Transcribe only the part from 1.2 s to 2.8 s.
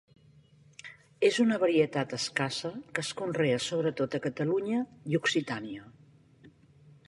És una varietat escassa